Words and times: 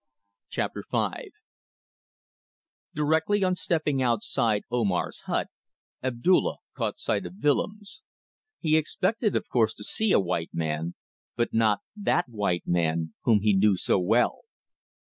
CHAPTER 0.49 0.81
FIVE 0.81 1.29
Directly 2.95 3.43
on 3.43 3.55
stepping 3.55 4.01
outside 4.01 4.63
Omar's 4.71 5.19
hut 5.25 5.45
Abdulla 6.01 6.57
caught 6.73 6.97
sight 6.97 7.27
of 7.27 7.35
Willems. 7.43 8.01
He 8.59 8.77
expected, 8.77 9.35
of 9.35 9.47
course, 9.47 9.75
to 9.75 9.83
see 9.83 10.11
a 10.11 10.19
white 10.19 10.49
man, 10.55 10.95
but 11.35 11.53
not 11.53 11.81
that 11.95 12.27
white 12.27 12.65
man, 12.65 13.13
whom 13.25 13.41
he 13.41 13.53
knew 13.53 13.77
so 13.77 13.99
well. 13.99 14.39